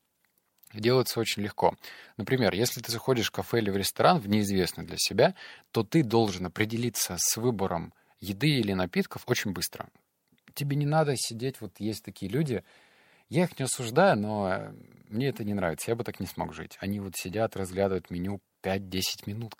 Делается 0.73 1.21
очень 1.21 1.43
легко. 1.43 1.75
Например, 2.17 2.53
если 2.53 2.81
ты 2.81 2.93
заходишь 2.93 3.29
в 3.29 3.33
кафе 3.33 3.59
или 3.59 3.71
в 3.71 3.77
ресторан 3.77 4.19
в 4.19 4.29
неизвестный 4.29 4.85
для 4.85 4.97
себя, 4.99 5.35
то 5.71 5.85
ты 5.85 6.03
должен 6.03 6.47
определиться 6.47 7.17
с 7.19 7.37
выбором 7.37 7.95
еды 8.21 8.49
или 8.49 8.73
напитков 8.73 9.23
очень 9.27 9.53
быстро. 9.53 9.89
Тебе 10.55 10.77
не 10.77 10.87
надо 10.87 11.15
сидеть, 11.17 11.61
вот 11.61 11.73
есть 11.79 12.05
такие 12.05 12.31
люди, 12.31 12.65
я 13.29 13.45
их 13.45 13.59
не 13.59 13.65
осуждаю, 13.65 14.17
но 14.17 14.49
э, 14.53 14.73
мне 15.09 15.29
это 15.29 15.45
не 15.45 15.55
нравится. 15.55 15.91
Я 15.91 15.97
бы 15.97 16.05
так 16.05 16.21
не 16.21 16.27
смог 16.27 16.53
жить. 16.55 16.77
Они 16.81 17.01
вот 17.01 17.17
сидят, 17.17 17.57
разглядывают 17.57 18.11
меню 18.11 18.41
5-10 18.63 19.03
минут. 19.27 19.55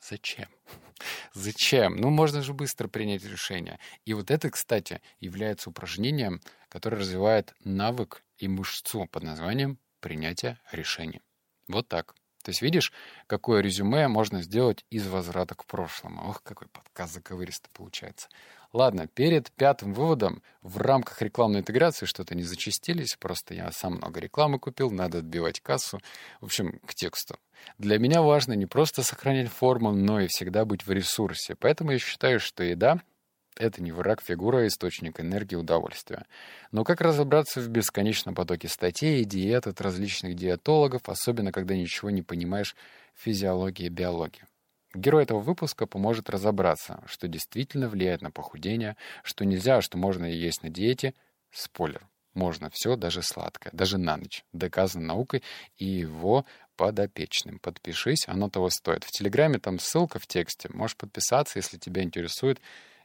Зачем? 0.00 0.48
Зачем? 1.34 1.96
Ну, 1.96 2.10
можно 2.10 2.42
же 2.42 2.54
быстро 2.54 2.88
принять 2.88 3.24
решение. 3.24 3.78
И 4.04 4.14
вот 4.14 4.30
это, 4.30 4.50
кстати, 4.50 5.00
является 5.20 5.70
упражнением, 5.70 6.40
которое 6.68 6.98
развивает 6.98 7.54
навык 7.64 8.22
и 8.38 8.48
мышцу 8.48 9.06
под 9.06 9.22
названием 9.22 9.78
принятие 10.00 10.58
решений. 10.72 11.20
Вот 11.68 11.88
так. 11.88 12.14
То 12.44 12.50
есть 12.50 12.60
видишь, 12.60 12.92
какое 13.26 13.62
резюме 13.62 14.06
можно 14.06 14.42
сделать 14.42 14.84
из 14.90 15.06
возврата 15.06 15.54
к 15.54 15.64
прошлому. 15.64 16.28
Ох, 16.28 16.42
какой 16.42 16.68
подкаст 16.68 17.14
заковыристый 17.14 17.70
получается. 17.72 18.28
Ладно, 18.74 19.06
перед 19.06 19.50
пятым 19.52 19.94
выводом 19.94 20.42
в 20.60 20.78
рамках 20.78 21.22
рекламной 21.22 21.60
интеграции 21.60 22.06
что-то 22.06 22.34
не 22.34 22.42
зачастились, 22.42 23.16
просто 23.16 23.54
я 23.54 23.72
сам 23.72 23.94
много 23.94 24.20
рекламы 24.20 24.58
купил, 24.58 24.90
надо 24.90 25.18
отбивать 25.18 25.60
кассу. 25.60 26.00
В 26.40 26.46
общем, 26.46 26.80
к 26.84 26.94
тексту. 26.94 27.38
Для 27.78 27.98
меня 27.98 28.20
важно 28.20 28.52
не 28.52 28.66
просто 28.66 29.02
сохранять 29.02 29.48
форму, 29.48 29.92
но 29.92 30.20
и 30.20 30.26
всегда 30.26 30.66
быть 30.66 30.86
в 30.86 30.92
ресурсе. 30.92 31.54
Поэтому 31.54 31.92
я 31.92 31.98
считаю, 31.98 32.40
что 32.40 32.62
еда— 32.62 33.00
это 33.56 33.82
не 33.82 33.92
враг 33.92 34.22
фигура, 34.22 34.58
а 34.58 34.66
источник 34.66 35.20
энергии 35.20 35.56
удовольствия. 35.56 36.26
Но 36.72 36.84
как 36.84 37.00
разобраться 37.00 37.60
в 37.60 37.68
бесконечном 37.68 38.34
потоке 38.34 38.68
статей 38.68 39.20
и 39.20 39.24
диет 39.24 39.66
от 39.66 39.80
различных 39.80 40.34
диетологов, 40.34 41.08
особенно 41.08 41.52
когда 41.52 41.76
ничего 41.76 42.10
не 42.10 42.22
понимаешь 42.22 42.76
в 43.14 43.22
физиологии 43.22 43.86
и 43.86 43.90
биологии? 43.90 44.46
Герой 44.94 45.24
этого 45.24 45.40
выпуска 45.40 45.86
поможет 45.86 46.30
разобраться, 46.30 47.02
что 47.06 47.26
действительно 47.26 47.88
влияет 47.88 48.22
на 48.22 48.30
похудение, 48.30 48.96
что 49.24 49.44
нельзя, 49.44 49.78
а 49.78 49.82
что 49.82 49.98
можно 49.98 50.24
есть 50.24 50.62
на 50.62 50.70
диете. 50.70 51.14
Спойлер. 51.50 52.06
Можно 52.34 52.68
все, 52.70 52.96
даже 52.96 53.22
сладкое, 53.22 53.72
даже 53.72 53.96
на 53.98 54.16
ночь. 54.16 54.44
Доказано 54.52 55.06
наукой 55.06 55.42
и 55.78 55.84
его 55.84 56.44
подопечным. 56.76 57.60
Подпишись, 57.60 58.28
оно 58.28 58.48
того 58.50 58.70
стоит. 58.70 59.04
В 59.04 59.10
Телеграме 59.10 59.58
там 59.58 59.78
ссылка 59.78 60.18
в 60.18 60.26
тексте. 60.26 60.68
Можешь 60.72 60.96
подписаться, 60.96 61.58
если 61.58 61.76
тебя 61.76 62.02
интересует 62.02 62.60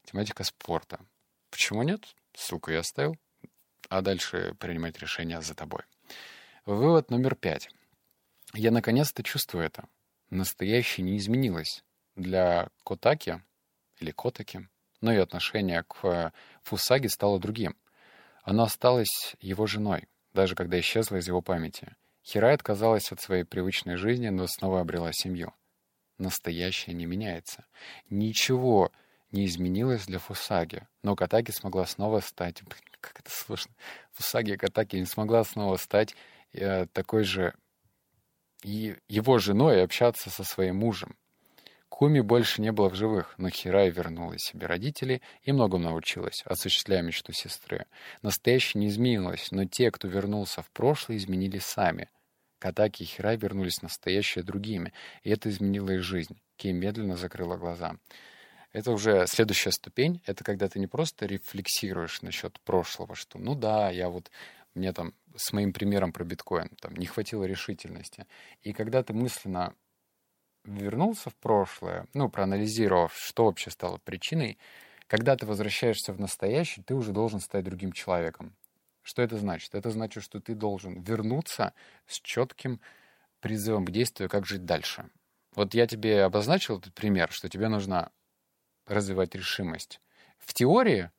тематика 0.10 0.44
спорта. 0.44 1.00
Почему 1.51 1.84
нет? 1.84 2.16
Ссылку 2.34 2.72
я 2.72 2.80
оставил. 2.80 3.16
А 3.89 4.01
дальше 4.01 4.56
принимать 4.60 4.98
решение 5.00 5.42
за 5.42 5.54
тобой. 5.54 5.84
Вывод 6.66 7.12
номер 7.12 7.36
пять. 7.36 7.70
Я 8.54 8.72
наконец-то 8.72 9.24
чувствую 9.24 9.66
это. 9.66 9.88
Настоящее 10.30 11.06
не 11.06 11.18
изменилось. 11.18 11.84
Для 12.16 12.70
Котаки, 12.84 13.42
или 14.00 14.12
Котаки, 14.12 14.68
но 15.01 15.12
ее 15.12 15.24
отношение 15.24 15.84
к 15.84 16.34
Фусаги 16.63 17.08
стало 17.08 17.39
другим. 17.39 17.78
Она 18.44 18.63
осталась 18.63 19.36
его 19.39 19.68
женой, 19.68 20.08
даже 20.34 20.56
когда 20.56 20.80
исчезла 20.80 21.18
из 21.18 21.28
его 21.28 21.42
памяти. 21.42 21.96
Хирай 22.24 22.54
отказалась 22.54 23.12
от 23.12 23.22
своей 23.22 23.44
привычной 23.44 23.96
жизни, 23.96 24.30
но 24.30 24.48
снова 24.48 24.82
обрела 24.82 25.12
семью. 25.13 25.54
Настоящее 26.18 26.96
не 26.96 27.06
меняется. 27.06 27.66
Ничего 28.10 28.92
не 29.31 29.45
изменилось 29.45 30.05
для 30.05 30.19
Фусаги, 30.19 30.88
но 31.03 31.15
Катаки 31.15 31.51
смогла 31.51 31.86
снова 31.86 32.19
стать... 32.19 32.62
Как 33.01 33.19
это 33.21 33.31
сложно. 33.31 33.74
Фусаги 34.12 34.55
Катаки 34.55 34.98
не 34.98 35.05
смогла 35.05 35.43
снова 35.45 35.77
стать 35.77 36.15
э, 36.51 36.86
такой 36.88 37.24
же 37.24 37.53
и 38.63 38.98
его 39.07 39.38
женой 39.39 39.77
и 39.77 39.81
общаться 39.81 40.29
со 40.29 40.43
своим 40.43 40.77
мужем. 40.77 41.15
Куми 41.88 42.21
больше 42.21 42.62
не 42.62 42.71
было 42.71 42.89
в 42.89 42.95
живых, 42.95 43.33
но 43.38 43.50
Хирай 43.50 43.89
вернула 43.89 44.38
себе 44.38 44.67
родителей 44.67 45.21
и 45.43 45.51
многому 45.51 45.86
научилась, 45.86 46.43
осуществляя 46.45 47.01
мечту 47.01 47.33
сестры. 47.33 47.88
Настоящее 48.21 48.81
не 48.81 48.88
изменилось, 48.88 49.51
но 49.51 49.65
те, 49.65 49.91
кто 49.91 50.07
вернулся 50.07 50.62
в 50.62 50.69
прошлое, 50.71 51.17
изменились 51.17 51.65
сами. 51.65 52.09
Катаки 52.59 53.03
и 53.03 53.05
Хирай 53.05 53.38
вернулись 53.38 53.79
в 53.79 53.83
настоящее 53.83 54.43
другими, 54.43 54.93
и 55.24 55.29
это 55.29 55.50
изменило 55.50 55.89
их 55.91 56.03
жизнь. 56.03 56.39
Кей 56.57 56.74
медленно 56.74 57.15
закрыла 57.15 57.57
глаза. 57.57 57.95
Это 58.71 58.91
уже 58.91 59.25
следующая 59.27 59.71
ступень. 59.71 60.21
Это 60.25 60.43
когда 60.43 60.69
ты 60.69 60.79
не 60.79 60.88
просто 60.88 61.25
рефлексируешь 61.25 62.21
насчет 62.21 62.59
прошлого, 62.61 63.15
что 63.15 63.39
ну 63.39 63.55
да, 63.55 63.89
я 63.89 64.09
вот 64.09 64.29
мне 64.75 64.93
там 64.93 65.13
с 65.35 65.51
моим 65.53 65.73
примером 65.73 66.11
про 66.13 66.23
биткоин 66.23 66.69
там 66.79 66.95
не 66.95 67.07
хватило 67.07 67.43
решительности. 67.45 68.27
И 68.61 68.73
когда 68.73 69.01
ты 69.03 69.13
мысленно 69.13 69.73
вернулся 70.65 71.29
в 71.29 71.35
прошлое, 71.35 72.05
ну, 72.13 72.29
проанализировав, 72.29 73.13
что 73.15 73.45
вообще 73.45 73.71
стало 73.71 73.97
причиной, 73.97 74.59
когда 75.07 75.35
ты 75.35 75.45
возвращаешься 75.45 76.13
в 76.13 76.19
настоящее, 76.19 76.83
ты 76.85 76.93
уже 76.93 77.11
должен 77.11 77.39
стать 77.39 77.63
другим 77.63 77.91
человеком. 77.91 78.55
Что 79.01 79.23
это 79.23 79.38
значит? 79.38 79.73
Это 79.73 79.89
значит, 79.89 80.23
что 80.23 80.39
ты 80.39 80.53
должен 80.53 81.01
вернуться 81.01 81.73
с 82.05 82.19
четким 82.19 82.79
призывом 83.39 83.85
к 83.85 83.91
действию, 83.91 84.29
как 84.29 84.45
жить 84.45 84.65
дальше. 84.65 85.09
Вот 85.55 85.73
я 85.73 85.88
тебе 85.88 86.23
обозначил 86.23 86.77
этот 86.77 86.93
пример, 86.93 87.31
что 87.31 87.49
тебе 87.49 87.69
нужно 87.69 88.11
развивать 88.89 89.36
решимость. 89.36 90.01
В 90.38 90.53
теории 90.53 91.12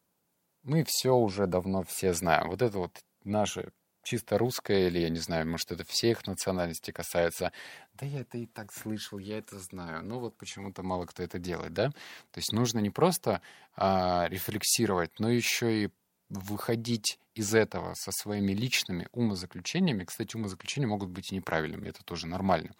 мы 0.63 0.85
все 0.85 1.15
уже 1.15 1.47
давно 1.47 1.83
все 1.83 2.13
знаем. 2.13 2.51
Вот 2.51 2.63
это 2.63 2.79
вот 2.79 2.99
наше 3.25 3.73
чисто 4.03 4.39
русское, 4.39 4.89
или, 4.89 4.99
я 4.99 5.09
не 5.09 5.19
знаю, 5.19 5.47
может, 5.47 5.73
это 5.73 5.85
всех 5.85 6.27
национальностей 6.27 6.93
касается. 6.93 7.53
Да 7.95 8.07
я 8.07 8.21
это 8.21 8.39
и 8.39 8.47
так 8.47 8.73
слышал, 8.73 9.19
я 9.19 9.39
это 9.39 9.59
знаю. 9.59 10.03
Но 10.05 10.21
вот 10.21 10.37
почему-то 10.37 10.83
мало 10.83 11.07
кто 11.07 11.23
это 11.23 11.39
делает, 11.39 11.73
да? 11.73 11.91
То 12.31 12.39
есть 12.39 12.53
нужно 12.53 12.79
не 12.79 12.91
просто 12.91 13.43
а, 13.77 14.27
рефлексировать, 14.29 15.19
но 15.19 15.31
еще 15.31 15.85
и 15.85 15.91
выходить 16.29 17.19
из 17.35 17.55
этого 17.55 17.95
со 17.95 18.13
своими 18.13 18.53
личными 18.53 19.09
умозаключениями. 19.13 20.05
Кстати, 20.05 20.37
умозаключения 20.37 20.89
могут 20.89 21.11
быть 21.11 21.33
и 21.33 21.35
неправильными, 21.35 21.89
это 21.89 22.05
тоже 22.05 22.27
нормально. 22.27 22.75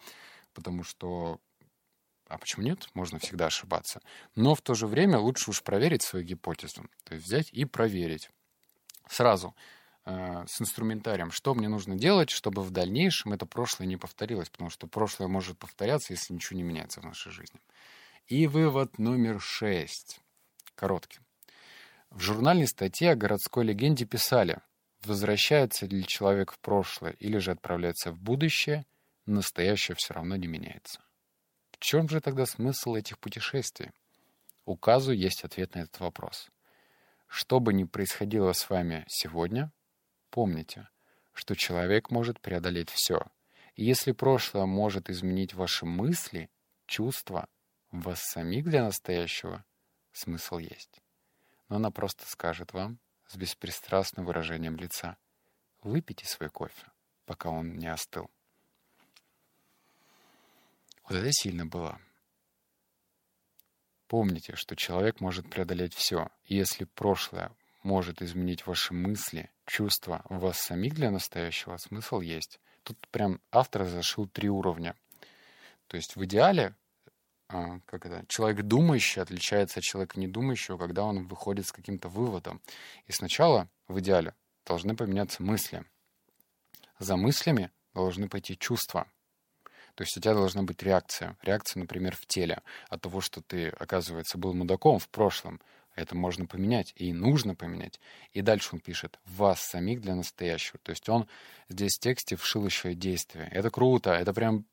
Потому 0.53 0.83
что 0.83 1.39
а 2.31 2.37
почему 2.37 2.63
нет? 2.63 2.87
Можно 2.93 3.19
всегда 3.19 3.47
ошибаться. 3.47 4.01
Но 4.35 4.55
в 4.55 4.61
то 4.61 4.73
же 4.73 4.87
время 4.87 5.19
лучше 5.19 5.49
уж 5.49 5.61
проверить 5.63 6.01
свою 6.01 6.25
гипотезу. 6.25 6.85
То 7.03 7.15
есть 7.15 7.25
взять 7.25 7.49
и 7.51 7.65
проверить. 7.65 8.29
Сразу 9.09 9.53
э, 10.05 10.45
с 10.47 10.61
инструментарием, 10.61 11.31
что 11.31 11.53
мне 11.53 11.67
нужно 11.67 11.97
делать, 11.97 12.29
чтобы 12.29 12.61
в 12.61 12.71
дальнейшем 12.71 13.33
это 13.33 13.45
прошлое 13.45 13.85
не 13.85 13.97
повторилось, 13.97 14.49
потому 14.49 14.69
что 14.69 14.87
прошлое 14.87 15.27
может 15.27 15.59
повторяться, 15.59 16.13
если 16.13 16.33
ничего 16.33 16.55
не 16.55 16.63
меняется 16.63 17.01
в 17.01 17.03
нашей 17.03 17.33
жизни. 17.33 17.59
И 18.27 18.47
вывод 18.47 18.97
номер 18.97 19.41
шесть. 19.41 20.21
Короткий. 20.75 21.19
В 22.11 22.21
журнальной 22.21 22.67
статье 22.67 23.11
о 23.11 23.15
городской 23.15 23.65
легенде 23.65 24.05
писали, 24.05 24.59
возвращается 25.03 25.85
ли 25.85 26.05
человек 26.07 26.53
в 26.53 26.59
прошлое 26.59 27.11
или 27.19 27.39
же 27.39 27.51
отправляется 27.51 28.13
в 28.13 28.19
будущее, 28.21 28.85
настоящее 29.25 29.95
все 29.95 30.13
равно 30.13 30.37
не 30.37 30.47
меняется 30.47 31.01
чем 31.81 32.07
же 32.07 32.21
тогда 32.21 32.45
смысл 32.45 32.93
этих 32.93 33.17
путешествий? 33.17 33.89
У 34.65 34.77
Казу 34.77 35.11
есть 35.11 35.43
ответ 35.43 35.73
на 35.73 35.79
этот 35.79 35.99
вопрос. 35.99 36.49
Что 37.27 37.59
бы 37.59 37.73
ни 37.73 37.85
происходило 37.85 38.53
с 38.53 38.69
вами 38.69 39.03
сегодня, 39.07 39.71
помните, 40.29 40.87
что 41.33 41.55
человек 41.55 42.11
может 42.11 42.39
преодолеть 42.39 42.91
все. 42.91 43.25
И 43.73 43.83
если 43.83 44.11
прошлое 44.11 44.65
может 44.65 45.09
изменить 45.09 45.55
ваши 45.55 45.87
мысли, 45.87 46.51
чувства, 46.85 47.47
вас 47.89 48.21
самих 48.21 48.65
для 48.65 48.83
настоящего, 48.83 49.65
смысл 50.11 50.59
есть. 50.59 51.01
Но 51.67 51.77
она 51.77 51.89
просто 51.89 52.29
скажет 52.29 52.73
вам 52.73 52.99
с 53.27 53.35
беспристрастным 53.35 54.25
выражением 54.25 54.75
лица, 54.75 55.17
выпейте 55.81 56.27
свой 56.27 56.49
кофе, 56.49 56.91
пока 57.25 57.49
он 57.49 57.77
не 57.77 57.87
остыл. 57.87 58.29
Вот 61.03 61.17
это 61.17 61.31
сильно 61.31 61.65
было. 61.65 61.99
Помните, 64.07 64.55
что 64.55 64.75
человек 64.75 65.21
может 65.21 65.49
преодолеть 65.49 65.93
все. 65.93 66.29
Если 66.45 66.83
прошлое 66.83 67.51
может 67.83 68.21
изменить 68.21 68.65
ваши 68.67 68.93
мысли, 68.93 69.49
чувства, 69.65 70.23
вас 70.29 70.59
самих 70.59 70.93
для 70.93 71.11
настоящего, 71.11 71.77
смысл 71.77 72.19
есть. 72.19 72.59
Тут 72.83 72.97
прям 73.09 73.39
автор 73.51 73.85
зашил 73.85 74.27
три 74.27 74.49
уровня. 74.49 74.95
То 75.87 75.97
есть 75.97 76.15
в 76.15 76.23
идеале 76.25 76.75
а, 77.53 77.79
как 77.85 78.05
это, 78.05 78.25
человек 78.27 78.65
думающий 78.65 79.21
отличается 79.21 79.79
от 79.79 79.83
человека 79.83 80.17
недумающего, 80.19 80.77
когда 80.77 81.03
он 81.03 81.27
выходит 81.27 81.67
с 81.67 81.73
каким-то 81.73 82.07
выводом. 82.07 82.61
И 83.07 83.11
сначала, 83.11 83.69
в 83.89 83.99
идеале, 83.99 84.35
должны 84.65 84.95
поменяться 84.95 85.43
мысли. 85.43 85.83
За 86.97 87.17
мыслями 87.17 87.71
должны 87.93 88.29
пойти 88.29 88.57
чувства. 88.57 89.05
То 89.95 90.03
есть 90.03 90.17
у 90.17 90.21
тебя 90.21 90.33
должна 90.33 90.63
быть 90.63 90.81
реакция. 90.83 91.37
Реакция, 91.41 91.81
например, 91.81 92.15
в 92.15 92.25
теле 92.25 92.61
от 92.89 93.01
того, 93.01 93.21
что 93.21 93.41
ты, 93.41 93.69
оказывается, 93.69 94.37
был 94.37 94.53
мудаком 94.53 94.99
в 94.99 95.09
прошлом. 95.09 95.59
Это 95.95 96.15
можно 96.15 96.45
поменять 96.45 96.93
и 96.95 97.11
нужно 97.11 97.53
поменять. 97.53 97.99
И 98.31 98.41
дальше 98.41 98.69
он 98.73 98.79
пишет 98.79 99.19
«вас 99.25 99.59
самих 99.61 100.01
для 100.01 100.15
настоящего». 100.15 100.79
То 100.83 100.91
есть 100.91 101.07
он 101.09 101.27
здесь 101.67 101.97
в 101.97 101.99
тексте 101.99 102.35
вшил 102.35 102.65
еще 102.65 102.93
и 102.93 102.95
действие. 102.95 103.49
Это 103.51 103.69
круто, 103.69 104.11
это 104.11 104.33
прям 104.33 104.65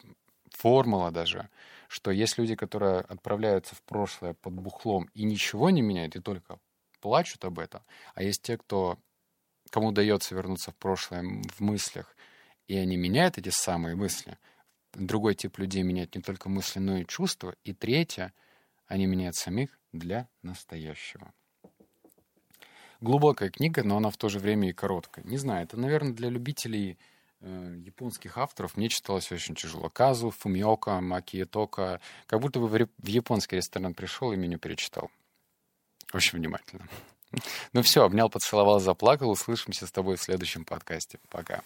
формула 0.51 1.11
даже, 1.11 1.49
что 1.89 2.11
есть 2.11 2.39
люди, 2.39 2.55
которые 2.55 3.01
отправляются 3.01 3.75
в 3.75 3.83
прошлое 3.83 4.35
под 4.35 4.55
бухлом 4.55 5.11
и 5.15 5.25
ничего 5.25 5.71
не 5.71 5.83
меняют, 5.83 6.17
и 6.17 6.21
только 6.21 6.59
плачут 7.01 7.45
об 7.45 7.59
этом, 7.59 7.83
а 8.15 8.23
есть 8.23 8.43
те, 8.43 8.57
кто, 8.57 8.99
кому 9.71 9.89
удается 9.89 10.35
вернуться 10.35 10.73
в 10.73 10.77
прошлое 10.77 11.23
в 11.55 11.61
мыслях, 11.61 12.15
и 12.67 12.77
они 12.77 12.97
меняют 12.97 13.39
эти 13.39 13.51
самые 13.51 13.97
мысли, 13.97 14.39
другой 14.93 15.35
тип 15.35 15.59
людей 15.59 15.83
меняет 15.83 16.15
не 16.15 16.23
только 16.23 16.49
мысли, 16.49 16.79
но 16.79 16.99
и 16.99 17.07
чувства. 17.07 17.55
И 17.65 17.73
третье, 17.73 18.33
они 18.87 19.07
меняют 19.07 19.37
самих 19.37 19.79
для 19.93 20.29
настоящего. 20.43 21.33
Глубокая 23.01 23.51
книга, 23.51 23.85
но 23.85 23.97
она 23.99 24.11
в 24.11 24.17
то 24.17 24.29
же 24.29 24.41
время 24.41 24.71
и 24.71 24.73
короткая. 24.73 25.25
Не 25.25 25.37
знаю, 25.37 25.65
это, 25.65 25.77
наверное, 25.77 26.13
для 26.13 26.31
любителей 26.31 26.99
э, 27.41 27.77
японских 27.79 28.37
авторов 28.39 28.77
мне 28.77 28.89
читалось 28.89 29.31
очень 29.31 29.55
тяжело. 29.55 29.89
Казу, 29.89 30.31
Фумиока, 30.31 31.01
Макиетока. 31.01 32.01
Как 32.27 32.41
будто 32.41 32.59
бы 32.59 32.67
в, 32.67 32.89
в 32.99 33.07
японский 33.07 33.57
ресторан 33.57 33.95
пришел 33.95 34.33
и 34.33 34.37
меню 34.37 34.59
перечитал. 34.59 35.11
Очень 36.13 36.39
внимательно. 36.39 36.89
Ну 37.75 37.83
все, 37.83 38.05
обнял, 38.05 38.31
поцеловал, 38.31 38.81
заплакал. 38.81 39.29
Услышимся 39.31 39.87
с 39.87 39.93
тобой 39.93 40.17
в 40.17 40.23
следующем 40.23 40.65
подкасте. 40.65 41.19
Пока. 41.29 41.63